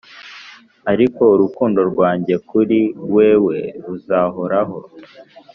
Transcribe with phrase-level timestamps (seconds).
[0.91, 2.79] ariko urukundo rwanjye kuri
[3.15, 4.77] wewe ruzahoraho,